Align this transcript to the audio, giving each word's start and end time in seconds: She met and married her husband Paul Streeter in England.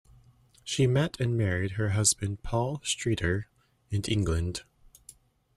She 0.63 0.87
met 0.87 1.19
and 1.21 1.37
married 1.37 1.73
her 1.73 1.89
husband 1.89 2.41
Paul 2.41 2.81
Streeter 2.83 3.47
in 3.91 4.01
England. 4.05 4.63